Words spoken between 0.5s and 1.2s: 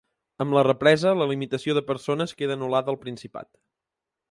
la represa,